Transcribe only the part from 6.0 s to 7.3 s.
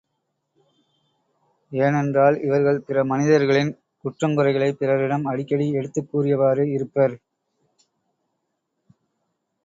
கூறியவாறு இருப்பர்.